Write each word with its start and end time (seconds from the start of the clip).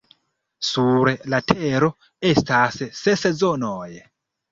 Sur 0.67 1.09
la 1.33 1.39
Tero 1.51 1.89
estas 2.29 2.79
ses 3.01 3.27
Zonoj. 3.43 3.91